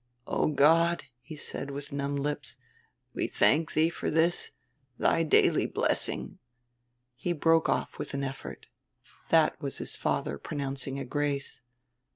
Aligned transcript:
"Oh, 0.25 0.47
God," 0.47 1.03
he 1.21 1.35
said, 1.35 1.69
with 1.69 1.91
numb 1.91 2.15
lips, 2.15 2.57
"we 3.13 3.27
thank 3.27 3.73
Thee 3.73 3.91
for 3.91 4.09
this, 4.09 4.49
Thy 4.97 5.21
daily 5.21 5.67
blessing" 5.67 6.39
He 7.15 7.33
broke 7.33 7.69
off 7.69 7.99
with 7.99 8.15
an 8.15 8.23
effort. 8.23 8.65
That 9.29 9.61
was 9.61 9.77
his 9.77 9.95
father 9.95 10.39
pronouncing 10.39 10.97
a 10.97 11.05
grace. 11.05 11.61